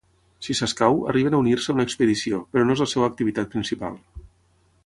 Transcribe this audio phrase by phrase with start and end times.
[0.45, 4.05] Si s'escau, arriben a unir-se a una expedició, però no és la seva activitat principal.